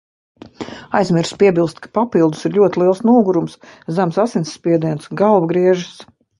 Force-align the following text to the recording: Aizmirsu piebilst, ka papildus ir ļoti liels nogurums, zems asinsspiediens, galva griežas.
Aizmirsu 0.99 1.37
piebilst, 1.43 1.81
ka 1.83 1.91
papildus 1.99 2.41
ir 2.49 2.57
ļoti 2.57 2.83
liels 2.83 3.03
nogurums, 3.11 3.55
zems 4.01 4.21
asinsspiediens, 4.27 5.15
galva 5.25 5.55
griežas. 5.57 5.97